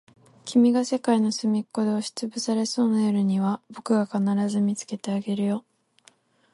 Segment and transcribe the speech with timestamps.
[0.45, 5.63] 君が世界のすみっこで押しつぶされそうな夜には、僕が必ず見つけてあげるよ。